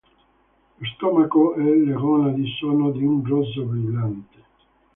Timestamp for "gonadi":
1.93-2.47